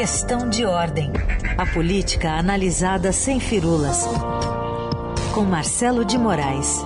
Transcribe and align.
Questão 0.00 0.48
de 0.48 0.64
ordem. 0.64 1.12
A 1.58 1.66
política 1.74 2.30
analisada 2.30 3.12
sem 3.12 3.38
firulas. 3.38 4.06
Com 5.34 5.42
Marcelo 5.42 6.06
de 6.06 6.16
Moraes. 6.16 6.78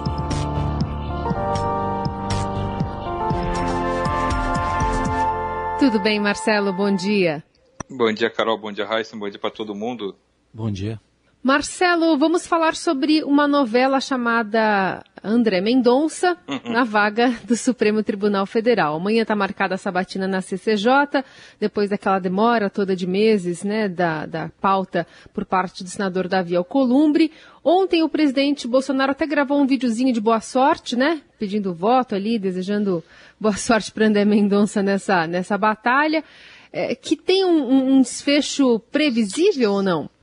Tudo 5.78 6.00
bem, 6.00 6.18
Marcelo? 6.18 6.72
Bom 6.72 6.92
dia. 6.92 7.44
Bom 7.88 8.12
dia, 8.12 8.28
Carol. 8.28 8.58
Bom 8.58 8.72
dia, 8.72 8.84
Raíssa. 8.84 9.16
Bom 9.16 9.30
dia 9.30 9.38
para 9.38 9.52
todo 9.52 9.76
mundo. 9.76 10.16
Bom 10.52 10.68
dia. 10.68 11.00
Marcelo, 11.44 12.16
vamos 12.16 12.46
falar 12.46 12.74
sobre 12.74 13.22
uma 13.22 13.46
novela 13.46 14.00
chamada 14.00 15.04
André 15.22 15.60
Mendonça, 15.60 16.38
uhum. 16.48 16.72
na 16.72 16.84
vaga 16.84 17.34
do 17.44 17.54
Supremo 17.54 18.02
Tribunal 18.02 18.46
Federal. 18.46 18.96
Amanhã 18.96 19.20
está 19.20 19.36
marcada 19.36 19.74
a 19.74 19.78
sabatina 19.78 20.26
na 20.26 20.40
CCJ, 20.40 21.22
depois 21.60 21.90
daquela 21.90 22.18
demora 22.18 22.70
toda 22.70 22.96
de 22.96 23.06
meses, 23.06 23.62
né, 23.62 23.90
da, 23.90 24.24
da 24.24 24.50
pauta 24.58 25.06
por 25.34 25.44
parte 25.44 25.84
do 25.84 25.90
senador 25.90 26.28
Davi 26.28 26.56
Alcolumbre. 26.56 27.30
Ontem 27.62 28.02
o 28.02 28.08
presidente 28.08 28.66
Bolsonaro 28.66 29.12
até 29.12 29.26
gravou 29.26 29.60
um 29.60 29.66
videozinho 29.66 30.14
de 30.14 30.22
boa 30.22 30.40
sorte, 30.40 30.96
né, 30.96 31.20
pedindo 31.38 31.74
voto 31.74 32.14
ali, 32.14 32.38
desejando 32.38 33.04
boa 33.38 33.54
sorte 33.54 33.92
para 33.92 34.06
André 34.06 34.24
Mendonça 34.24 34.82
nessa, 34.82 35.26
nessa 35.26 35.58
batalha, 35.58 36.24
é, 36.72 36.94
que 36.94 37.14
tem 37.16 37.44
um, 37.44 37.96
um 37.96 38.00
desfecho 38.00 38.78
previsível 38.90 39.72
ou 39.72 39.82
não? 39.82 40.13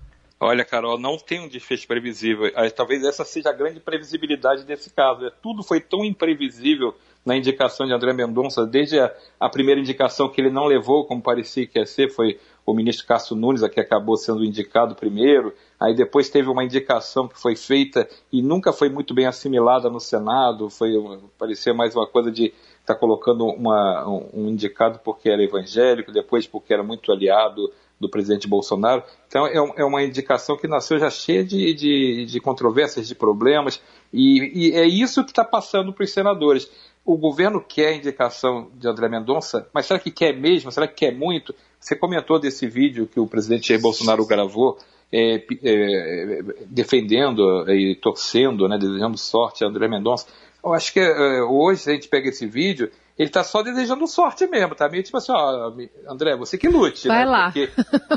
Olha, 0.43 0.65
Carol, 0.65 0.97
não 0.97 1.19
tem 1.19 1.39
um 1.39 1.47
desfecho 1.47 1.87
previsível. 1.87 2.51
Talvez 2.75 3.03
essa 3.03 3.23
seja 3.23 3.51
a 3.51 3.53
grande 3.53 3.79
previsibilidade 3.79 4.65
desse 4.65 4.89
caso. 4.89 5.27
É, 5.27 5.29
tudo 5.29 5.61
foi 5.61 5.79
tão 5.79 6.03
imprevisível 6.03 6.95
na 7.23 7.37
indicação 7.37 7.85
de 7.85 7.93
André 7.93 8.11
Mendonça, 8.11 8.65
desde 8.65 8.99
a, 8.99 9.13
a, 9.39 9.47
primeira 9.47 9.79
indicação 9.79 10.27
que 10.27 10.41
ele 10.41 10.49
não 10.49 10.65
levou, 10.65 11.05
como 11.05 11.21
parecia 11.21 11.67
que 11.67 11.77
ia 11.77 11.85
ser, 11.85 12.09
foi 12.09 12.39
o 12.65 12.73
ministro 12.73 13.05
Cássio 13.05 13.35
Nunes, 13.35 13.61
a 13.61 13.69
que 13.69 13.79
acabou 13.79 14.17
sendo 14.17 14.43
indicado 14.43 14.95
primeiro. 14.95 15.53
Aí 15.79 15.93
depois 15.93 16.27
teve 16.27 16.49
uma 16.49 16.63
indicação 16.63 17.27
que 17.27 17.39
foi 17.39 17.55
feita 17.55 18.09
e 18.33 18.41
nunca 18.41 18.73
foi 18.73 18.89
muito 18.89 19.13
bem 19.13 19.27
assimilada 19.27 19.91
no 19.91 19.99
Senado. 19.99 20.71
Foi 20.71 20.91
parecia 21.37 21.71
mais 21.71 21.95
uma 21.95 22.07
coisa 22.07 22.31
de 22.31 22.45
estar 22.79 22.95
tá 22.95 22.95
colocando 22.95 23.45
uma, 23.45 24.09
um, 24.09 24.29
um 24.33 24.49
indicado 24.49 24.97
porque 25.03 25.29
era 25.29 25.43
evangélico, 25.43 26.11
depois 26.11 26.47
porque 26.47 26.73
era 26.73 26.81
muito 26.81 27.11
aliado 27.11 27.71
do 28.01 28.09
presidente 28.09 28.47
Bolsonaro. 28.47 29.03
Então 29.27 29.45
é, 29.45 29.53
é, 29.55 29.85
uma 29.85 30.03
indicação 30.03 30.57
que 30.57 30.67
nasceu 30.67 30.99
já 30.99 31.09
cheia 31.09 31.43
de, 31.43 31.73
de, 31.75 32.25
de 32.25 32.39
controvérsias, 32.39 33.07
de 33.07 33.13
problemas, 33.13 33.79
e, 34.11 34.69
e 34.69 34.71
é 34.71 34.85
isso 34.85 35.23
que 35.23 35.29
está 35.29 35.45
passando 35.45 35.93
para 35.93 36.03
os 36.03 36.11
senadores. 36.11 36.69
O 37.05 37.15
governo 37.17 37.63
quer 37.63 37.89
a 37.89 37.95
indicação 37.95 38.69
de 38.73 38.87
André 38.87 39.07
Mendonça, 39.07 39.67
mas 39.73 39.85
será 39.85 39.99
que 39.99 40.11
quer 40.11 40.35
mesmo? 40.35 40.71
Será 40.71 40.87
que 40.87 40.95
quer 40.95 41.15
muito? 41.15 41.53
Você 41.79 41.95
comentou 41.95 42.39
desse 42.39 42.67
vídeo 42.67 43.07
que 43.07 43.19
o 43.19 43.27
presidente 43.27 43.69
Jair 43.69 43.81
Bolsonaro 43.81 44.25
gravou, 44.25 44.77
é, 45.11 45.43
é, 45.63 46.41
defendendo 46.67 47.69
e 47.69 47.95
torcendo, 47.95 48.67
né, 48.67 48.77
desejando 48.77 49.17
sorte 49.17 49.63
a 49.63 49.67
André 49.67 49.87
Mendonça. 49.87 50.27
Eu 50.63 50.73
acho 50.73 50.93
que 50.93 50.99
é, 50.99 51.43
hoje, 51.43 51.81
se 51.81 51.89
a 51.89 51.93
gente 51.93 52.07
pega 52.07 52.29
esse 52.29 52.45
vídeo, 52.45 52.91
ele 53.17 53.29
tá 53.29 53.43
só 53.43 53.61
desejando 53.61 54.07
sorte 54.07 54.47
mesmo, 54.47 54.75
tá 54.75 54.89
meio 54.89 55.03
tipo 55.03 55.17
assim, 55.17 55.31
ó, 55.31 55.71
André, 56.07 56.35
você 56.35 56.57
que 56.57 56.67
lute. 56.67 57.07
Vai 57.07 57.19
né? 57.19 57.25
lá. 57.25 57.51
Porque, 57.51 57.69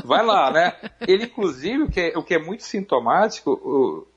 vai 0.03 0.25
lá, 0.25 0.51
né? 0.51 0.73
Ele, 1.07 1.25
inclusive, 1.25 1.83
o 1.83 1.89
que 1.89 1.99
é, 1.99 2.17
o 2.17 2.23
que 2.23 2.33
é 2.33 2.39
muito 2.39 2.63
sintomático, 2.63 3.51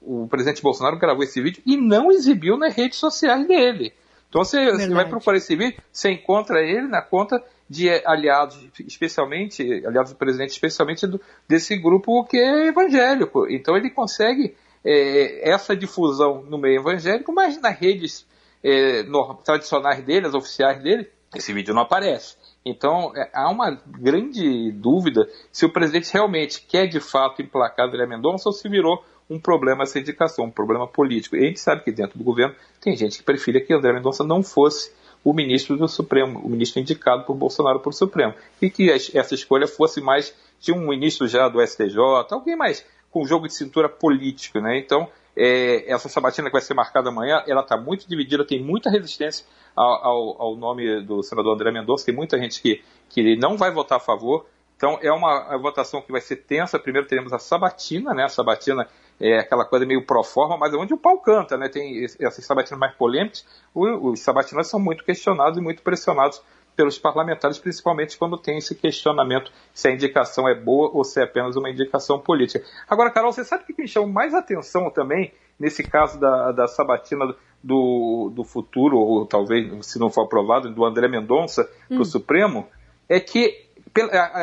o, 0.03 0.23
o, 0.25 0.29
presidente 0.29 0.63
Bolsonaro 0.63 0.99
gravou 0.99 1.23
esse 1.23 1.41
vídeo 1.41 1.63
e 1.67 1.77
não 1.77 2.11
exibiu 2.11 2.57
nas 2.57 2.75
redes 2.75 2.99
sociais 2.99 3.47
dele. 3.47 3.93
Então 4.29 4.45
você, 4.45 4.71
você 4.71 4.89
vai 4.89 5.09
procurar 5.09 5.39
esse 5.39 5.57
vídeo, 5.57 5.81
você 5.91 6.11
encontra 6.11 6.61
ele 6.61 6.87
na 6.87 7.01
conta 7.01 7.43
de 7.69 7.89
aliados, 8.07 8.59
especialmente, 8.87 9.63
aliados 9.87 10.13
do 10.13 10.19
presidente, 10.19 10.51
especialmente 10.51 11.07
do, 11.07 11.21
desse 11.47 11.77
grupo 11.77 12.25
que 12.25 12.37
é 12.37 12.67
evangélico. 12.69 13.47
Então 13.49 13.77
ele 13.77 13.91
consegue 13.91 14.55
é, 14.85 15.51
essa 15.51 15.77
difusão 15.77 16.43
no 16.43 16.59
meio 16.59 16.81
evangélico, 16.81 17.33
mas 17.33 17.61
nas 17.61 17.79
redes 17.79 18.27
é, 18.63 19.05
tradicionais 19.45 20.03
dele, 20.05 20.27
as 20.27 20.35
oficiais 20.35 20.83
dele, 20.83 21.09
esse 21.35 21.53
vídeo 21.53 21.75
não 21.75 21.83
aparece. 21.83 22.37
Então, 22.65 23.13
é, 23.17 23.31
há 23.33 23.51
uma 23.51 23.71
grande 23.87 24.73
dúvida 24.73 25.29
se 25.51 25.65
o 25.65 25.73
presidente 25.73 26.13
realmente 26.13 26.63
quer 26.63 26.87
de 26.87 27.01
fato 27.01 27.43
emplacar 27.43 27.87
André 27.87 28.07
Mendonça 28.07 28.49
ou 28.49 28.53
se 28.53 28.69
virou 28.69 29.05
um 29.31 29.39
problema 29.39 29.83
essa 29.83 29.99
indicação, 29.99 30.47
um 30.47 30.51
problema 30.51 30.87
político. 30.87 31.37
E 31.37 31.41
a 31.41 31.47
gente 31.47 31.61
sabe 31.61 31.85
que 31.85 31.93
dentro 31.93 32.19
do 32.19 32.25
governo 32.25 32.55
tem 32.81 32.97
gente 32.97 33.19
que 33.19 33.25
preferia 33.25 33.61
que 33.61 33.73
André 33.73 33.93
Mendonça 33.93 34.25
não 34.25 34.43
fosse 34.43 34.93
o 35.23 35.33
ministro 35.33 35.77
do 35.77 35.89
Supremo, 35.89 36.39
o 36.41 36.49
ministro 36.49 36.81
indicado 36.81 37.25
por 37.25 37.35
Bolsonaro 37.35 37.81
para 37.81 37.91
o 37.91 37.93
Supremo. 37.93 38.35
E 38.63 38.71
que 38.71 38.91
essa 38.91 39.35
escolha 39.35 39.67
fosse 39.67 40.01
mais 40.01 40.35
de 40.61 40.73
um 40.73 40.89
ministro 40.89 41.27
já 41.27 41.49
do 41.49 41.65
STJ, 41.65 41.99
alguém 42.31 42.57
mais 42.57 42.85
com 43.11 43.25
jogo 43.25 43.47
de 43.47 43.55
cintura 43.55 43.89
político. 43.89 44.61
Né? 44.61 44.79
Então, 44.79 45.09
é, 45.39 45.91
essa 45.91 46.09
sabatina 46.09 46.49
que 46.49 46.53
vai 46.53 46.61
ser 46.61 46.75
marcada 46.75 47.11
amanhã, 47.11 47.43
ela 47.47 47.61
está 47.61 47.77
muito 47.77 48.09
dividida, 48.09 48.45
tem 48.45 48.61
muita 48.61 48.91
resistência 48.91 49.47
ao, 49.77 50.05
ao, 50.05 50.43
ao, 50.43 50.57
nome 50.57 51.01
do 51.03 51.23
senador 51.23 51.55
André 51.55 51.71
Mendonça, 51.71 52.05
tem 52.05 52.15
muita 52.15 52.37
gente 52.37 52.61
que, 52.61 52.83
que 53.09 53.37
não 53.37 53.57
vai 53.57 53.71
votar 53.71 53.99
a 53.99 54.01
favor. 54.01 54.47
Então 54.77 54.99
é 55.01 55.13
uma 55.13 55.57
votação 55.59 56.03
que 56.03 56.11
vai 56.11 56.21
ser 56.21 56.37
tensa. 56.37 56.79
Primeiro 56.79 57.07
teremos 57.07 57.33
a 57.33 57.39
sabatina, 57.39 58.13
né? 58.15 58.25
A 58.25 58.29
sabatina 58.29 58.89
é 59.21 59.39
aquela 59.39 59.65
coisa 59.65 59.85
meio 59.85 60.05
pro 60.05 60.23
forma, 60.23 60.57
mas 60.57 60.73
é 60.73 60.77
onde 60.77 60.95
o 60.95 60.99
pau 60.99 61.19
canta, 61.19 61.57
né? 61.57 61.69
Tem 61.69 62.05
essas 62.05 62.45
sabatinas 62.45 62.79
mais 62.79 62.95
polêmicas. 62.95 63.45
Os 63.75 64.21
sabatinas 64.21 64.69
são 64.69 64.79
muito 64.79 65.05
questionados 65.05 65.59
e 65.59 65.61
muito 65.61 65.83
pressionados 65.83 66.41
pelos 66.77 66.97
parlamentares, 66.97 67.59
principalmente 67.59 68.17
quando 68.17 68.39
tem 68.39 68.59
esse 68.59 68.73
questionamento 68.73 69.51
se 69.75 69.89
a 69.89 69.91
indicação 69.91 70.49
é 70.49 70.55
boa 70.55 70.91
ou 70.95 71.03
se 71.03 71.21
é 71.21 71.25
apenas 71.25 71.57
uma 71.57 71.69
indicação 71.69 72.21
política. 72.21 72.65
Agora, 72.89 73.11
Carol, 73.11 73.33
você 73.33 73.45
sabe 73.45 73.65
o 73.65 73.67
que 73.67 73.83
me 73.83 73.89
chama 73.89 74.07
mais 74.07 74.33
atenção 74.33 74.89
também, 74.89 75.35
nesse 75.59 75.83
caso 75.83 76.21
da, 76.21 76.53
da 76.53 76.69
sabatina 76.69 77.35
do, 77.63 78.31
do 78.33 78.45
futuro, 78.45 78.97
ou 78.97 79.27
talvez, 79.27 79.85
se 79.87 79.99
não 79.99 80.09
for 80.09 80.23
aprovado, 80.23 80.73
do 80.73 80.85
André 80.85 81.09
Mendonça 81.09 81.69
hum. 81.91 81.97
para 81.97 82.03
o 82.03 82.05
Supremo, 82.05 82.69
é 83.09 83.19
que 83.19 83.67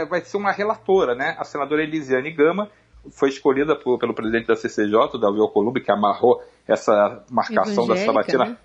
vai 0.09 0.19
ser 0.19 0.36
uma 0.36 0.52
relatora, 0.52 1.16
né? 1.16 1.38
A 1.40 1.46
senadora 1.46 1.84
Elisiane 1.84 2.31
Gama 2.31 2.69
foi 3.11 3.29
escolhida 3.29 3.75
por, 3.75 3.97
pelo 3.97 4.13
presidente 4.13 4.47
da 4.47 4.55
CCJ, 4.55 5.19
Davi 5.19 5.39
Alcolumbre, 5.39 5.83
que 5.83 5.91
amarrou 5.91 6.41
essa 6.67 7.23
marcação 7.29 7.88
da 7.88 7.95
sabatina. 7.95 8.45
Né? 8.45 8.57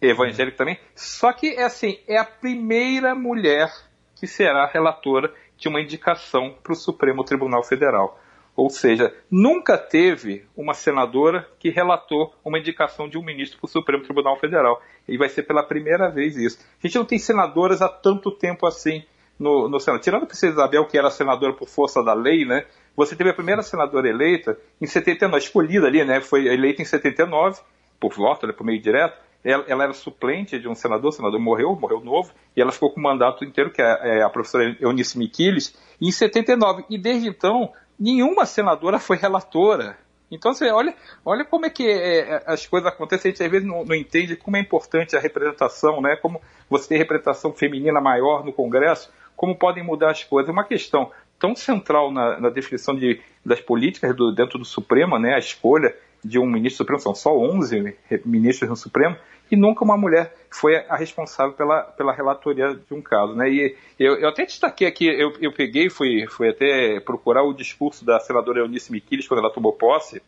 evangélico 0.00 0.56
também. 0.56 0.78
Só 0.94 1.32
que 1.32 1.48
é 1.48 1.64
assim, 1.64 1.98
é 2.06 2.18
a 2.18 2.24
primeira 2.24 3.14
mulher 3.14 3.68
que 4.14 4.26
será 4.26 4.66
relatora 4.66 5.32
de 5.56 5.68
uma 5.68 5.80
indicação 5.80 6.54
para 6.62 6.72
o 6.72 6.76
Supremo 6.76 7.24
Tribunal 7.24 7.64
Federal. 7.64 8.18
Ou 8.56 8.68
seja, 8.70 9.14
nunca 9.30 9.78
teve 9.78 10.44
uma 10.56 10.74
senadora 10.74 11.48
que 11.60 11.70
relatou 11.70 12.34
uma 12.44 12.58
indicação 12.58 13.08
de 13.08 13.16
um 13.16 13.22
ministro 13.22 13.58
para 13.60 13.66
o 13.66 13.70
Supremo 13.70 14.02
Tribunal 14.02 14.36
Federal. 14.36 14.82
E 15.06 15.16
vai 15.16 15.28
ser 15.28 15.44
pela 15.44 15.62
primeira 15.62 16.10
vez 16.10 16.36
isso. 16.36 16.58
A 16.82 16.86
gente 16.86 16.96
não 16.96 17.04
tem 17.04 17.18
senadoras 17.18 17.80
há 17.80 17.88
tanto 17.88 18.32
tempo 18.32 18.66
assim 18.66 19.04
no, 19.38 19.68
no 19.68 19.78
Senado. 19.78 20.02
Tirando 20.02 20.24
a 20.24 20.26
princesa 20.26 20.54
Isabel, 20.54 20.86
que 20.86 20.98
era 20.98 21.08
senadora 21.08 21.52
por 21.52 21.68
força 21.68 22.02
da 22.02 22.14
lei, 22.14 22.44
né? 22.44 22.66
Você 22.98 23.16
teve 23.16 23.30
a 23.30 23.34
primeira 23.34 23.62
senadora 23.62 24.08
eleita 24.08 24.58
em 24.80 24.86
79, 24.86 25.42
escolhida 25.42 25.86
ali, 25.86 26.04
né? 26.04 26.20
Foi 26.20 26.46
eleita 26.46 26.82
em 26.82 26.84
79, 26.84 27.60
por 27.98 28.12
voto, 28.12 28.46
né, 28.46 28.52
por 28.52 28.64
meio 28.64 28.80
direto 28.82 29.16
ela, 29.44 29.64
ela, 29.68 29.84
era 29.84 29.92
suplente 29.92 30.58
de 30.58 30.68
um 30.68 30.74
senador, 30.74 31.08
o 31.08 31.12
senador 31.12 31.40
morreu, 31.40 31.76
morreu 31.76 32.00
novo, 32.00 32.32
e 32.56 32.60
ela 32.60 32.72
ficou 32.72 32.90
com 32.90 33.00
o 33.00 33.02
mandato 33.02 33.44
inteiro, 33.44 33.70
que 33.70 33.80
é, 33.80 34.18
é 34.18 34.22
a 34.22 34.28
professora 34.28 34.76
Eunice 34.80 35.18
Miquiles, 35.18 35.76
em 36.00 36.10
79. 36.10 36.84
E 36.90 36.98
desde 36.98 37.28
então, 37.28 37.72
nenhuma 37.98 38.44
senadora 38.44 38.98
foi 38.98 39.16
relatora. 39.16 39.96
Então, 40.30 40.52
você 40.52 40.70
olha, 40.70 40.94
olha 41.24 41.44
como 41.44 41.64
é 41.64 41.70
que 41.70 41.86
é, 41.86 42.18
é, 42.18 42.42
as 42.46 42.66
coisas 42.66 42.88
acontecem. 42.92 43.30
A 43.30 43.32
gente 43.32 43.42
às 43.42 43.50
vezes 43.50 43.66
não, 43.66 43.84
não, 43.84 43.94
entende 43.94 44.36
como 44.36 44.56
é 44.56 44.60
importante 44.60 45.16
a 45.16 45.20
representação, 45.20 46.02
né? 46.02 46.16
como 46.16 46.40
você 46.68 46.88
tem 46.88 46.98
representação 46.98 47.52
feminina 47.52 48.00
maior 48.00 48.44
no 48.44 48.52
Congresso, 48.52 49.10
como 49.34 49.56
podem 49.56 49.82
mudar 49.82 50.10
as 50.10 50.22
coisas. 50.24 50.52
Uma 50.52 50.64
questão 50.64 51.10
tão 51.38 51.54
central 51.54 52.10
na, 52.12 52.40
na 52.40 52.50
definição 52.50 52.94
de, 52.94 53.20
das 53.44 53.60
políticas 53.60 54.14
do, 54.14 54.32
dentro 54.32 54.58
do 54.58 54.64
Supremo, 54.64 55.18
né? 55.18 55.34
a 55.34 55.38
escolha 55.38 55.94
de 56.24 56.38
um 56.38 56.46
ministro 56.46 56.78
supremo, 56.78 57.00
são 57.00 57.14
só 57.14 57.36
11 57.36 57.96
ministros 58.24 58.68
no 58.68 58.76
Supremo, 58.76 59.16
e 59.50 59.56
nunca 59.56 59.84
uma 59.84 59.96
mulher 59.96 60.34
foi 60.50 60.76
a 60.76 60.96
responsável 60.96 61.54
pela, 61.54 61.82
pela 61.82 62.12
relatoria 62.12 62.74
de 62.74 62.94
um 62.94 63.00
caso. 63.00 63.34
Né? 63.34 63.50
E 63.50 63.76
eu, 63.98 64.16
eu 64.16 64.28
até 64.28 64.44
destaquei 64.44 64.86
aqui, 64.86 65.06
eu, 65.06 65.32
eu 65.40 65.52
peguei, 65.52 65.88
fui, 65.88 66.26
fui 66.28 66.48
até 66.48 67.00
procurar 67.00 67.44
o 67.44 67.54
discurso 67.54 68.04
da 68.04 68.20
senadora 68.20 68.60
Eunice 68.60 68.92
Miquiles 68.92 69.26
quando 69.26 69.40
ela 69.40 69.52
tomou 69.52 69.72
posse, 69.72 70.20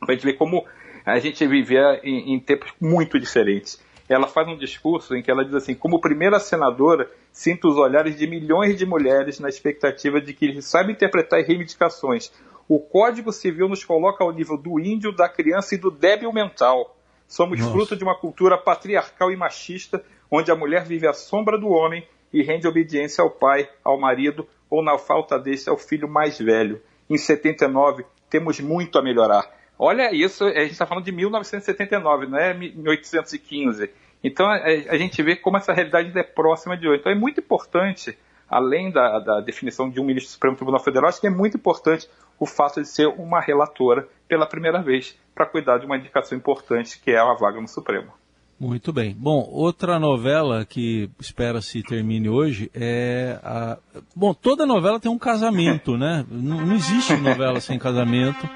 para 0.00 0.10
a 0.10 0.14
gente 0.14 0.24
ver 0.24 0.34
como 0.34 0.66
a 1.04 1.18
gente 1.18 1.46
vivia 1.46 2.00
em, 2.02 2.34
em 2.34 2.40
tempos 2.40 2.72
muito 2.80 3.18
diferentes. 3.18 3.82
Ela 4.08 4.26
faz 4.26 4.48
um 4.48 4.56
discurso 4.56 5.14
em 5.14 5.22
que 5.22 5.30
ela 5.30 5.44
diz 5.44 5.54
assim: 5.54 5.74
como 5.74 6.00
primeira 6.00 6.40
senadora, 6.40 7.10
sinto 7.30 7.68
os 7.68 7.76
olhares 7.76 8.16
de 8.16 8.26
milhões 8.26 8.76
de 8.76 8.86
mulheres 8.86 9.38
na 9.38 9.48
expectativa 9.48 10.20
de 10.20 10.32
que 10.32 10.46
eles 10.46 10.64
saibam 10.64 10.92
interpretar 10.92 11.42
reivindicações. 11.42 12.32
O 12.68 12.78
Código 12.80 13.32
Civil 13.32 13.68
nos 13.68 13.84
coloca 13.84 14.22
ao 14.22 14.32
nível 14.32 14.56
do 14.56 14.78
índio, 14.78 15.12
da 15.12 15.28
criança 15.28 15.74
e 15.74 15.78
do 15.78 15.90
débil 15.90 16.32
mental. 16.32 16.96
Somos 17.26 17.58
Nossa. 17.58 17.72
fruto 17.72 17.96
de 17.96 18.04
uma 18.04 18.18
cultura 18.18 18.56
patriarcal 18.56 19.30
e 19.30 19.36
machista, 19.36 20.02
onde 20.30 20.50
a 20.50 20.56
mulher 20.56 20.84
vive 20.84 21.06
à 21.06 21.12
sombra 21.12 21.58
do 21.58 21.68
homem 21.68 22.06
e 22.32 22.42
rende 22.42 22.66
obediência 22.66 23.22
ao 23.22 23.30
pai, 23.30 23.68
ao 23.84 23.98
marido 23.98 24.46
ou 24.70 24.82
na 24.82 24.98
falta 24.98 25.38
desse 25.38 25.68
é 25.68 25.72
o 25.72 25.78
filho 25.78 26.08
mais 26.08 26.38
velho. 26.38 26.80
Em 27.08 27.16
79 27.16 28.04
temos 28.28 28.60
muito 28.60 28.98
a 28.98 29.02
melhorar. 29.02 29.57
Olha 29.78 30.12
isso, 30.12 30.44
a 30.44 30.60
gente 30.60 30.72
está 30.72 30.86
falando 30.86 31.04
de 31.04 31.12
1979, 31.12 32.26
não 32.26 32.38
é 32.38 32.52
1815. 32.52 33.90
Então 34.24 34.46
a, 34.46 34.56
a, 34.56 34.98
gente 34.98 35.22
vê 35.22 35.36
como 35.36 35.56
essa 35.56 35.72
realidade 35.72 36.16
é 36.18 36.22
próxima 36.22 36.76
de 36.76 36.88
hoje. 36.88 37.00
Então 37.00 37.12
é 37.12 37.14
muito 37.14 37.38
importante, 37.38 38.18
além 38.48 38.90
da, 38.90 39.20
da 39.20 39.40
definição 39.40 39.88
de 39.88 40.00
um 40.00 40.04
ministro 40.04 40.30
do 40.30 40.32
Supremo 40.32 40.56
Tribunal 40.56 40.82
Federal, 40.82 41.08
acho 41.08 41.20
que 41.20 41.28
é 41.28 41.30
muito 41.30 41.56
importante 41.56 42.08
o 42.40 42.46
fato 42.46 42.80
de 42.80 42.88
ser 42.88 43.06
uma 43.06 43.40
relatora 43.40 44.08
pela 44.26 44.46
primeira 44.46 44.82
vez 44.82 45.16
para 45.34 45.46
cuidar 45.46 45.78
de 45.78 45.86
uma 45.86 45.96
indicação 45.96 46.36
importante 46.36 47.00
que 47.00 47.12
é 47.12 47.18
a 47.18 47.34
vaga 47.34 47.60
no 47.60 47.68
Supremo. 47.68 48.12
Muito 48.58 48.92
bem. 48.92 49.14
Bom, 49.16 49.48
outra 49.52 50.00
novela 50.00 50.64
que 50.64 51.08
espera-se 51.20 51.80
termine 51.84 52.28
hoje 52.28 52.68
é 52.74 53.38
a. 53.44 53.78
Bom, 54.16 54.34
toda 54.34 54.66
novela 54.66 54.98
tem 54.98 55.10
um 55.10 55.18
casamento, 55.18 55.96
né? 55.96 56.26
Não 56.28 56.74
existe 56.74 57.16
novela 57.18 57.60
sem 57.60 57.78
casamento. 57.78 58.48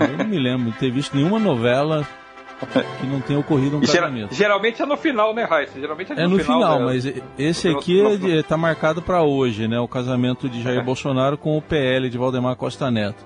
Eu 0.00 0.16
não 0.18 0.26
me 0.26 0.38
lembro 0.38 0.70
de 0.72 0.78
ter 0.78 0.90
visto 0.90 1.16
nenhuma 1.16 1.38
novela 1.38 2.06
que 3.00 3.06
não 3.06 3.20
tenha 3.20 3.38
ocorrido 3.38 3.76
um 3.76 3.80
casamento. 3.80 4.34
Geralmente 4.34 4.80
é 4.80 4.86
no 4.86 4.96
final, 4.96 5.34
né, 5.34 5.44
Raíssa? 5.44 5.80
Geralmente 5.80 6.12
é 6.12 6.14
no, 6.14 6.20
é 6.20 6.28
no 6.28 6.38
final, 6.38 6.58
final 6.58 6.78
né? 6.80 6.84
mas 6.84 7.12
esse 7.38 7.68
aqui 7.68 8.00
está 8.38 8.56
marcado 8.56 9.02
para 9.02 9.22
hoje, 9.22 9.66
né? 9.66 9.78
O 9.80 9.88
casamento 9.88 10.48
de 10.48 10.62
Jair 10.62 10.80
é. 10.80 10.82
Bolsonaro 10.84 11.36
com 11.36 11.56
o 11.56 11.62
PL 11.62 12.08
de 12.08 12.18
Valdemar 12.18 12.56
Costa 12.56 12.90
Neto. 12.90 13.24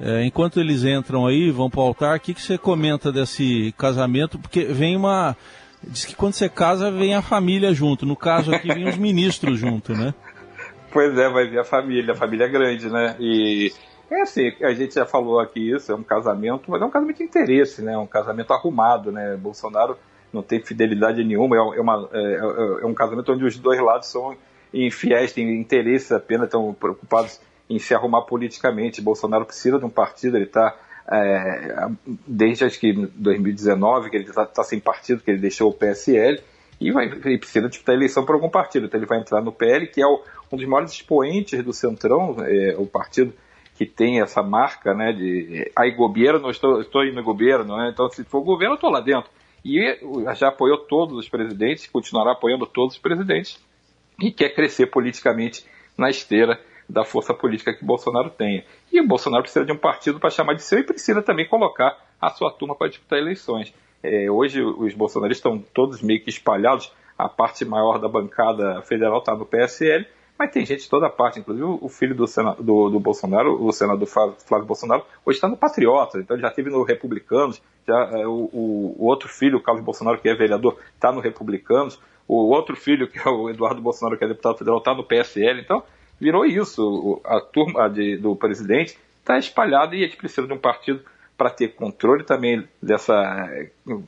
É, 0.00 0.24
enquanto 0.24 0.60
eles 0.60 0.84
entram 0.84 1.26
aí, 1.26 1.50
vão 1.50 1.70
para 1.70 1.80
o 1.80 1.84
altar, 1.84 2.16
o 2.18 2.20
que, 2.20 2.34
que 2.34 2.42
você 2.42 2.58
comenta 2.58 3.10
desse 3.10 3.74
casamento? 3.78 4.38
Porque 4.38 4.64
vem 4.64 4.94
uma. 4.94 5.34
Diz 5.82 6.04
que 6.04 6.14
quando 6.14 6.34
você 6.34 6.48
casa, 6.48 6.90
vem 6.90 7.14
a 7.14 7.22
família 7.22 7.72
junto. 7.72 8.04
No 8.04 8.16
caso 8.16 8.54
aqui, 8.54 8.68
vem 8.68 8.88
os 8.88 8.96
ministros 8.96 9.58
junto, 9.58 9.92
né? 9.92 10.12
Pois 10.92 11.18
é, 11.18 11.28
vai 11.28 11.46
vir 11.46 11.58
a 11.58 11.64
família, 11.64 12.14
a 12.14 12.16
família 12.16 12.44
é 12.44 12.48
grande, 12.48 12.88
né? 12.88 13.16
E 13.20 13.70
é 14.10 14.20
assim, 14.22 14.52
a 14.62 14.72
gente 14.72 14.94
já 14.94 15.04
falou 15.04 15.40
aqui 15.40 15.70
isso, 15.70 15.90
é 15.90 15.94
um 15.94 16.02
casamento, 16.02 16.70
mas 16.70 16.80
é 16.80 16.84
um 16.84 16.90
casamento 16.90 17.18
de 17.18 17.24
interesse, 17.24 17.82
né? 17.82 17.94
É 17.94 17.98
um 17.98 18.06
casamento 18.06 18.52
arrumado, 18.52 19.10
né? 19.10 19.36
Bolsonaro 19.36 19.96
não 20.32 20.42
tem 20.42 20.60
fidelidade 20.60 21.24
nenhuma, 21.24 21.56
é, 21.56 21.80
uma, 21.80 22.08
é, 22.12 22.18
é, 22.18 22.82
é 22.82 22.86
um 22.86 22.94
casamento 22.94 23.32
onde 23.32 23.44
os 23.44 23.58
dois 23.58 23.80
lados 23.80 24.08
são 24.08 24.36
infiéis, 24.72 25.32
têm 25.32 25.58
interesse 25.58 26.14
apenas, 26.14 26.46
estão 26.46 26.72
preocupados 26.74 27.40
em 27.68 27.78
se 27.78 27.94
arrumar 27.94 28.22
politicamente. 28.22 29.00
Bolsonaro 29.00 29.44
precisa 29.44 29.78
de 29.78 29.84
um 29.84 29.90
partido, 29.90 30.36
ele 30.36 30.44
está 30.44 30.76
é, 31.10 31.88
desde 32.26 32.64
acho 32.64 32.80
que 32.80 32.92
2019 32.92 34.10
que 34.10 34.16
ele 34.16 34.24
está 34.24 34.44
tá 34.44 34.64
sem 34.64 34.80
partido, 34.80 35.22
que 35.22 35.30
ele 35.30 35.40
deixou 35.40 35.70
o 35.70 35.74
PSL 35.74 36.40
e 36.80 36.90
vai, 36.92 37.06
ele 37.06 37.38
precisa 37.38 37.68
disputar 37.68 37.94
a 37.94 37.98
eleição 37.98 38.24
por 38.24 38.34
algum 38.34 38.48
partido. 38.48 38.86
Então 38.86 38.98
ele 38.98 39.06
vai 39.06 39.18
entrar 39.18 39.40
no 39.40 39.52
PL, 39.52 39.86
que 39.86 40.02
é 40.02 40.06
o, 40.06 40.22
um 40.52 40.56
dos 40.56 40.66
maiores 40.66 40.92
expoentes 40.92 41.62
do 41.64 41.72
Centrão, 41.72 42.36
é, 42.40 42.74
o 42.76 42.86
partido 42.86 43.32
que 43.76 43.84
tem 43.84 44.20
essa 44.20 44.42
marca 44.42 44.94
né, 44.94 45.12
de 45.12 45.70
aí 45.76 45.90
governo, 45.90 46.50
estou, 46.50 46.80
estou 46.80 47.04
indo 47.04 47.16
no 47.16 47.22
governo, 47.22 47.76
né? 47.76 47.90
então 47.92 48.08
se 48.08 48.24
for 48.24 48.40
governo 48.42 48.74
eu 48.74 48.76
estou 48.76 48.90
lá 48.90 49.00
dentro. 49.00 49.30
E 49.64 49.98
já 50.36 50.48
apoiou 50.48 50.78
todos 50.78 51.18
os 51.18 51.28
presidentes, 51.28 51.86
continuará 51.88 52.32
apoiando 52.32 52.66
todos 52.66 52.94
os 52.94 53.00
presidentes 53.00 53.60
e 54.20 54.30
quer 54.30 54.50
crescer 54.50 54.86
politicamente 54.86 55.66
na 55.98 56.08
esteira 56.08 56.60
da 56.88 57.04
força 57.04 57.34
política 57.34 57.74
que 57.74 57.84
Bolsonaro 57.84 58.30
tenha. 58.30 58.64
E 58.92 59.00
o 59.00 59.06
Bolsonaro 59.06 59.42
precisa 59.42 59.64
de 59.64 59.72
um 59.72 59.76
partido 59.76 60.20
para 60.20 60.30
chamar 60.30 60.54
de 60.54 60.62
seu 60.62 60.78
e 60.78 60.84
precisa 60.84 61.20
também 61.20 61.48
colocar 61.48 61.98
a 62.20 62.30
sua 62.30 62.50
turma 62.52 62.76
para 62.76 62.88
disputar 62.88 63.18
eleições. 63.18 63.74
É, 64.02 64.30
hoje 64.30 64.62
os 64.62 64.94
bolsonaristas 64.94 65.52
estão 65.52 65.58
todos 65.74 66.00
meio 66.00 66.22
que 66.22 66.30
espalhados, 66.30 66.92
a 67.18 67.28
parte 67.28 67.64
maior 67.64 67.98
da 67.98 68.08
bancada 68.08 68.80
federal 68.82 69.18
está 69.18 69.34
no 69.34 69.46
PSL, 69.46 70.06
mas 70.38 70.50
tem 70.50 70.66
gente 70.66 70.82
de 70.82 70.88
toda 70.88 71.08
parte, 71.08 71.40
inclusive 71.40 71.66
o 71.66 71.88
filho 71.88 72.14
do, 72.14 72.24
do, 72.60 72.90
do 72.90 73.00
Bolsonaro, 73.00 73.62
o 73.62 73.72
senador 73.72 74.06
Flávio 74.06 74.66
Bolsonaro, 74.66 75.04
hoje 75.24 75.36
está 75.36 75.48
no 75.48 75.56
Patriota, 75.56 76.18
então 76.18 76.38
já 76.38 76.50
teve 76.50 76.70
no 76.70 76.82
Republicanos, 76.82 77.62
já, 77.86 78.10
é, 78.12 78.26
o, 78.26 78.50
o, 78.52 79.04
outro 79.04 79.28
filho, 79.28 79.58
o 79.58 79.62
Carlos 79.62 79.84
Bolsonaro, 79.84 80.20
que 80.20 80.28
é 80.28 80.34
vereador, 80.34 80.78
está 80.94 81.10
no 81.10 81.20
Republicanos, 81.20 81.98
o 82.28 82.48
outro 82.50 82.76
filho, 82.76 83.08
que 83.08 83.18
é 83.18 83.30
o 83.30 83.48
Eduardo 83.48 83.80
Bolsonaro, 83.80 84.18
que 84.18 84.24
é 84.24 84.28
deputado 84.28 84.58
federal, 84.58 84.78
está 84.78 84.94
no 84.94 85.04
PSL, 85.04 85.60
então 85.60 85.82
virou 86.20 86.44
isso. 86.44 87.20
A 87.24 87.40
turma 87.40 87.88
de, 87.88 88.16
do 88.16 88.34
presidente 88.34 88.98
está 89.20 89.38
espalhada 89.38 89.94
e 89.94 90.02
a 90.02 90.06
gente 90.06 90.16
precisa 90.16 90.46
de 90.46 90.52
um 90.52 90.58
partido 90.58 91.02
para 91.36 91.50
ter 91.50 91.68
controle 91.68 92.24
também 92.24 92.66
dessa 92.82 93.48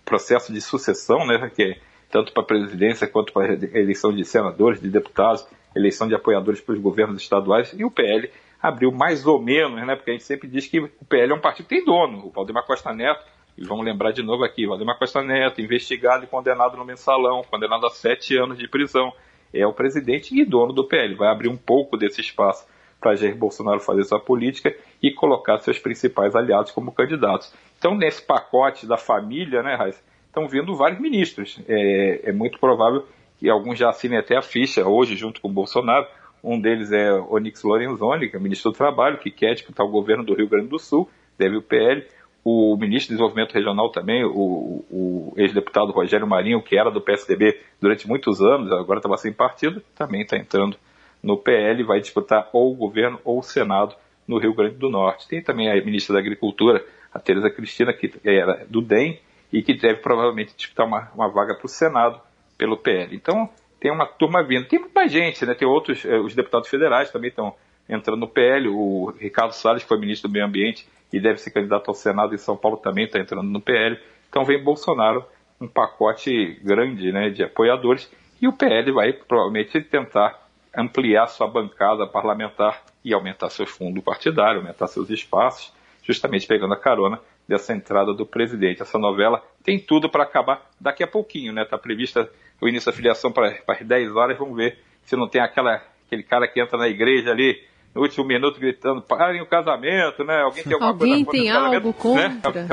processo 0.04 0.52
de 0.52 0.60
sucessão, 0.60 1.26
né, 1.26 1.50
que 1.54 1.62
é 1.62 1.78
tanto 2.10 2.32
para 2.32 2.42
a 2.42 2.46
presidência 2.46 3.06
quanto 3.06 3.32
para 3.32 3.52
a 3.52 3.78
eleição 3.78 4.12
de 4.14 4.24
senadores, 4.24 4.80
de 4.80 4.88
deputados, 4.88 5.46
eleição 5.74 6.08
de 6.08 6.14
apoiadores 6.14 6.60
para 6.60 6.74
os 6.74 6.80
governos 6.80 7.20
estaduais, 7.20 7.74
e 7.76 7.84
o 7.84 7.90
PL 7.90 8.30
abriu 8.60 8.90
mais 8.90 9.26
ou 9.26 9.40
menos, 9.40 9.86
né, 9.86 9.94
porque 9.94 10.10
a 10.10 10.14
gente 10.14 10.24
sempre 10.24 10.48
diz 10.48 10.66
que 10.66 10.80
o 10.80 11.04
PL 11.08 11.32
é 11.32 11.34
um 11.34 11.40
partido 11.40 11.66
que 11.66 11.76
tem 11.76 11.84
dono, 11.84 12.26
o 12.26 12.30
Valdemar 12.30 12.66
Costa 12.66 12.92
Neto, 12.92 13.24
e 13.56 13.64
vamos 13.64 13.84
lembrar 13.84 14.12
de 14.12 14.22
novo 14.22 14.44
aqui, 14.44 14.66
Valdemar 14.66 14.98
Costa 14.98 15.22
Neto, 15.22 15.60
investigado 15.60 16.24
e 16.24 16.26
condenado 16.26 16.76
no 16.76 16.84
mensalão, 16.84 17.42
condenado 17.42 17.86
a 17.86 17.90
sete 17.90 18.36
anos 18.36 18.58
de 18.58 18.68
prisão, 18.68 19.12
é 19.52 19.66
o 19.66 19.72
presidente 19.72 20.38
e 20.38 20.44
dono 20.44 20.72
do 20.72 20.84
PL. 20.84 21.14
Vai 21.14 21.28
abrir 21.28 21.48
um 21.48 21.56
pouco 21.56 21.96
desse 21.96 22.20
espaço 22.20 22.66
para 23.00 23.14
Jair 23.14 23.36
Bolsonaro 23.36 23.80
fazer 23.80 24.04
sua 24.04 24.20
política 24.20 24.74
e 25.02 25.10
colocar 25.12 25.58
seus 25.58 25.78
principais 25.78 26.34
aliados 26.34 26.72
como 26.72 26.92
candidatos. 26.92 27.52
Então, 27.78 27.94
nesse 27.94 28.22
pacote 28.22 28.86
da 28.86 28.96
família, 28.96 29.62
né, 29.62 29.74
Raíssa, 29.74 30.02
estão 30.26 30.48
vindo 30.48 30.74
vários 30.74 31.00
ministros. 31.00 31.60
É, 31.68 32.30
é, 32.30 32.32
muito 32.32 32.58
provável 32.58 33.06
que 33.38 33.48
alguns 33.48 33.78
já 33.78 33.88
assinem 33.88 34.18
até 34.18 34.36
a 34.36 34.42
ficha 34.42 34.86
hoje, 34.86 35.16
junto 35.16 35.40
com 35.40 35.48
o 35.48 35.52
Bolsonaro. 35.52 36.06
Um 36.42 36.60
deles 36.60 36.92
é 36.92 37.12
Onyx 37.12 37.62
Lorenzoni, 37.62 38.28
que 38.28 38.36
é 38.36 38.38
ministro 38.38 38.70
do 38.70 38.76
Trabalho, 38.76 39.18
que 39.18 39.30
quer 39.30 39.54
disputar 39.54 39.86
o 39.86 39.90
governo 39.90 40.24
do 40.24 40.34
Rio 40.34 40.48
Grande 40.48 40.68
do 40.68 40.78
Sul, 40.78 41.08
deve 41.36 41.56
o 41.56 41.62
PL 41.62 42.06
o 42.44 42.76
ministro 42.76 43.08
de 43.08 43.16
Desenvolvimento 43.16 43.52
Regional 43.52 43.90
também, 43.90 44.24
o, 44.24 44.84
o 44.90 45.34
ex-deputado 45.36 45.92
Rogério 45.92 46.26
Marinho, 46.26 46.62
que 46.62 46.78
era 46.78 46.90
do 46.90 47.00
PSDB 47.00 47.60
durante 47.78 48.08
muitos 48.08 48.40
anos, 48.40 48.72
agora 48.72 49.00
estava 49.00 49.18
sem 49.18 49.32
partido, 49.32 49.82
também 49.94 50.22
está 50.22 50.38
entrando 50.38 50.76
no 51.22 51.36
PL, 51.36 51.82
vai 51.84 52.00
disputar 52.00 52.48
ou 52.52 52.72
o 52.72 52.74
governo 52.74 53.20
ou 53.22 53.40
o 53.40 53.42
Senado 53.42 53.94
no 54.26 54.38
Rio 54.38 54.54
Grande 54.54 54.76
do 54.76 54.88
Norte. 54.88 55.28
Tem 55.28 55.42
também 55.42 55.70
a 55.70 55.74
ministra 55.84 56.14
da 56.14 56.20
Agricultura, 56.20 56.82
a 57.12 57.18
Tereza 57.18 57.50
Cristina, 57.50 57.92
que 57.92 58.10
era 58.24 58.64
do 58.68 58.80
DEM 58.80 59.18
e 59.52 59.60
que 59.62 59.74
deve 59.74 60.00
provavelmente 60.00 60.54
disputar 60.56 60.86
uma, 60.86 61.10
uma 61.14 61.28
vaga 61.28 61.54
para 61.54 61.66
o 61.66 61.68
Senado 61.68 62.20
pelo 62.58 62.76
PL. 62.76 63.14
Então, 63.14 63.48
tem 63.80 63.90
uma 63.90 64.04
turma 64.04 64.42
vindo. 64.42 64.66
Tem 64.66 64.80
muita 64.80 65.06
gente, 65.08 65.46
né? 65.46 65.54
Tem 65.54 65.66
outros, 65.66 66.04
eh, 66.04 66.18
os 66.18 66.34
deputados 66.34 66.68
federais 66.68 67.10
também 67.10 67.30
estão 67.30 67.54
entrando 67.88 68.20
no 68.20 68.28
PL. 68.28 68.68
O 68.68 69.14
Ricardo 69.18 69.52
Salles, 69.52 69.84
que 69.84 69.88
foi 69.88 69.98
ministro 69.98 70.28
do 70.28 70.32
Meio 70.32 70.44
Ambiente, 70.44 70.86
e 71.12 71.20
deve 71.20 71.38
ser 71.38 71.52
candidato 71.52 71.88
ao 71.88 71.94
Senado 71.94 72.34
em 72.34 72.38
São 72.38 72.56
Paulo 72.56 72.76
também 72.76 73.04
está 73.04 73.18
entrando 73.18 73.48
no 73.48 73.60
PL. 73.60 73.98
Então 74.28 74.44
vem 74.44 74.62
Bolsonaro, 74.62 75.24
um 75.60 75.68
pacote 75.68 76.60
grande 76.62 77.10
né, 77.12 77.30
de 77.30 77.42
apoiadores, 77.42 78.10
e 78.40 78.46
o 78.46 78.52
PL 78.52 78.92
vai 78.92 79.12
provavelmente 79.12 79.80
tentar 79.80 80.48
ampliar 80.76 81.26
sua 81.28 81.48
bancada 81.48 82.06
parlamentar 82.06 82.82
e 83.04 83.12
aumentar 83.12 83.50
seu 83.50 83.66
fundo 83.66 84.02
partidário, 84.02 84.60
aumentar 84.60 84.86
seus 84.86 85.10
espaços, 85.10 85.72
justamente 86.02 86.46
pegando 86.46 86.74
a 86.74 86.76
carona 86.76 87.20
dessa 87.48 87.72
entrada 87.72 88.12
do 88.12 88.26
presidente. 88.26 88.82
Essa 88.82 88.98
novela 88.98 89.42
tem 89.64 89.78
tudo 89.78 90.08
para 90.10 90.22
acabar 90.22 90.70
daqui 90.78 91.02
a 91.02 91.06
pouquinho, 91.06 91.52
né? 91.52 91.62
Está 91.62 91.78
prevista 91.78 92.30
o 92.60 92.68
início 92.68 92.90
da 92.90 92.96
filiação 92.96 93.30
para 93.30 93.56
as 93.66 93.82
10 93.82 94.14
horas, 94.16 94.38
vamos 94.38 94.56
ver 94.56 94.78
se 95.04 95.16
não 95.16 95.28
tem 95.28 95.40
aquela, 95.40 95.82
aquele 96.06 96.22
cara 96.22 96.46
que 96.46 96.60
entra 96.60 96.78
na 96.78 96.88
igreja 96.88 97.30
ali 97.30 97.62
no 97.94 98.02
último 98.02 98.24
minuto 98.24 98.60
gritando, 98.60 99.00
parem 99.00 99.40
o 99.40 99.46
casamento, 99.46 100.22
né? 100.24 100.42
Alguém 100.42 100.64
tem 100.64 100.74
alguma 100.74 100.90
alguém 100.90 101.24
coisa 101.24 101.44
tem 101.44 101.50
algo 101.50 101.92
contra? 101.94 102.52
Né? 102.52 102.68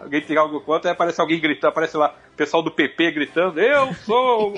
Alguém 0.00 0.20
tem 0.20 0.36
algo 0.36 0.60
contra, 0.60 0.90
aí 0.90 0.94
aparece 0.94 1.20
alguém 1.20 1.40
gritando, 1.40 1.70
aparece 1.70 1.96
lá 1.96 2.14
o 2.32 2.36
pessoal 2.36 2.62
do 2.62 2.70
PP 2.70 3.12
gritando, 3.12 3.60
eu 3.60 3.94
sou, 3.94 4.54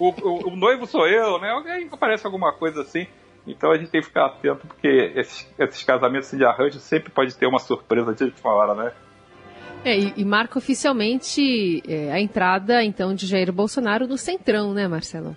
o, 0.00 0.08
o, 0.08 0.48
o, 0.48 0.56
noivo 0.56 0.86
sou 0.86 1.06
eu, 1.06 1.38
né? 1.38 1.50
Alguém 1.50 1.88
aparece 1.90 2.26
alguma 2.26 2.52
coisa 2.52 2.82
assim. 2.82 3.06
Então 3.46 3.70
a 3.70 3.78
gente 3.78 3.90
tem 3.90 4.00
que 4.00 4.06
ficar 4.06 4.26
atento, 4.26 4.66
porque 4.66 5.12
esses, 5.14 5.48
esses 5.58 5.84
casamentos 5.84 6.30
de 6.30 6.44
arranjo 6.44 6.78
sempre 6.78 7.10
pode 7.10 7.36
ter 7.36 7.46
uma 7.46 7.58
surpresa 7.58 8.14
de 8.14 8.24
última 8.24 8.52
hora, 8.52 8.74
né? 8.74 8.92
É, 9.86 9.96
e, 9.96 10.14
e 10.16 10.24
marca 10.24 10.58
oficialmente 10.58 11.80
é, 11.88 12.10
a 12.10 12.20
entrada, 12.20 12.82
então, 12.82 13.14
de 13.14 13.24
Jair 13.24 13.52
Bolsonaro 13.52 14.08
no 14.08 14.18
Centrão, 14.18 14.74
né, 14.74 14.88
Marcelo? 14.88 15.36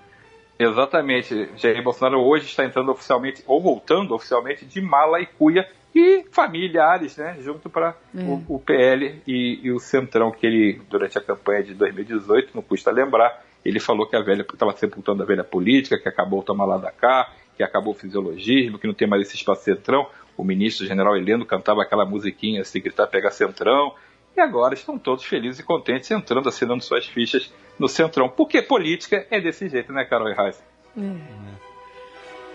Exatamente. 0.58 1.48
Jair 1.56 1.84
Bolsonaro 1.84 2.20
hoje 2.20 2.48
está 2.48 2.66
entrando 2.66 2.92
oficialmente, 2.92 3.44
ou 3.46 3.62
voltando 3.62 4.16
oficialmente, 4.16 4.66
de 4.66 4.82
mala 4.82 5.22
e 5.22 5.28
cuia 5.28 5.70
e 5.94 6.26
familiares, 6.32 7.16
né? 7.18 7.38
Junto 7.42 7.70
para 7.70 7.96
é. 8.16 8.22
o, 8.24 8.56
o, 8.56 8.60
PL 8.60 9.22
e, 9.28 9.60
e, 9.62 9.72
o 9.72 9.80
Centrão, 9.80 10.32
que 10.32 10.48
ele, 10.48 10.82
durante 10.90 11.16
a 11.16 11.22
campanha 11.22 11.62
de 11.62 11.76
2018, 11.76 12.50
não 12.56 12.64
custa 12.64 12.90
lembrar, 12.90 13.46
ele 13.64 13.80
falou 13.80 14.08
que 14.08 14.16
a 14.16 14.22
velha 14.22 14.42
estava 14.42 14.76
sepultando 14.76 15.22
a 15.22 15.28
velha 15.28 15.44
política, 15.44 16.00
que 16.00 16.10
acabou 16.10 16.40
o 16.40 16.44
tomar 16.44 16.66
lá 16.66 16.78
da 16.78 16.92
cá, 16.92 17.32
que 17.56 17.62
acabou 17.62 17.94
o 17.94 17.96
fisiologismo, 17.96 18.80
que 18.80 18.88
não 18.88 18.96
tem 18.96 19.08
mais 19.08 19.22
esse 19.28 19.36
espaço 19.36 19.64
centrão. 19.64 20.08
O 20.36 20.44
ministro 20.44 20.88
general 20.88 21.16
Heleno 21.16 21.46
cantava 21.46 21.84
aquela 21.84 22.04
musiquinha, 22.04 22.64
se 22.64 22.80
gritar, 22.80 23.06
pega 23.06 23.30
centrão. 23.30 23.94
E 24.36 24.42
agora 24.42 24.74
estão 24.74 24.98
todos 24.98 25.26
felizes 25.26 25.60
e 25.60 25.64
contentes 25.64 26.10
entrando, 26.12 26.50
assinando 26.50 26.84
suas 26.84 27.06
fichas 27.06 27.52
no 27.78 27.88
Centrão. 27.88 28.30
Porque 28.30 28.62
política 28.62 29.26
é 29.30 29.42
desse 29.42 29.68
jeito, 29.68 29.92
né, 29.92 30.06
Carol 30.06 30.34
Reis? 30.34 30.64
É. 30.98 31.02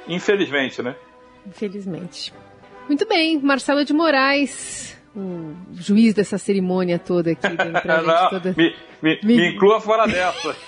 Infelizmente, 0.08 0.82
né? 0.82 0.96
Infelizmente. 1.46 2.32
Muito 2.88 3.06
bem, 3.06 3.38
Marcelo 3.38 3.84
de 3.84 3.92
Moraes, 3.92 4.98
o 5.16 5.54
juiz 5.72 6.14
dessa 6.14 6.38
cerimônia 6.38 6.98
toda 6.98 7.32
aqui. 7.32 7.48
Pra 7.82 7.96
gente, 7.98 8.06
Não, 8.06 8.30
toda... 8.30 8.54
me, 8.56 8.74
me, 9.02 9.20
me... 9.22 9.36
me 9.36 9.54
inclua 9.54 9.80
fora 9.80 10.06
dessa. 10.06 10.56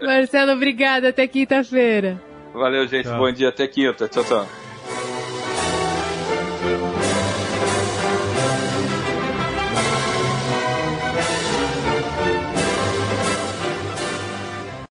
Marcelo, 0.00 0.52
obrigada. 0.52 1.08
Até 1.08 1.26
quinta-feira. 1.26 2.22
Valeu, 2.52 2.86
gente. 2.86 3.04
Tchau. 3.04 3.18
Bom 3.18 3.32
dia. 3.32 3.48
Até 3.48 3.66
quinta. 3.66 4.08
Tchau, 4.08 4.24
tchau. 4.24 4.69